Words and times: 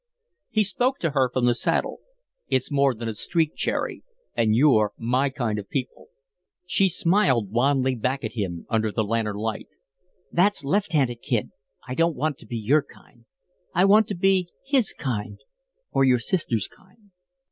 He 0.49 0.63
spoke 0.63 0.97
to 1.01 1.11
her 1.11 1.29
from 1.31 1.45
the 1.45 1.53
saddle. 1.53 1.99
"It's 2.47 2.71
more 2.71 2.95
than 2.95 3.07
a 3.07 3.13
streak, 3.13 3.55
Cherry, 3.55 4.01
and 4.35 4.55
you're 4.55 4.93
my 4.97 5.29
kind 5.29 5.59
of 5.59 5.69
people." 5.69 6.07
She 6.65 6.89
smiled 6.89 7.51
wanly 7.51 7.93
back 7.93 8.23
at 8.23 8.33
him 8.33 8.65
under 8.67 8.91
the 8.91 9.03
lantern 9.03 9.35
light. 9.35 9.67
"That's 10.31 10.63
left 10.65 10.93
handed, 10.93 11.21
Kid. 11.21 11.51
I 11.87 11.93
don't 11.93 12.15
want 12.15 12.39
to 12.39 12.47
be 12.47 12.57
your 12.57 12.81
kind. 12.81 13.25
I 13.75 13.85
want 13.85 14.07
to 14.07 14.15
be 14.15 14.49
his 14.65 14.91
kind 14.91 15.37
or 15.91 16.03
your 16.03 16.17
sister's 16.17 16.67
kind." 16.67 17.11